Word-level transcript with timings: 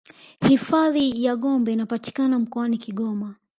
hifadhi 0.47 1.23
ya 1.23 1.35
gombe 1.35 1.73
inapatikana 1.73 2.39
mkoani 2.39 2.77
kigoma 2.77 3.35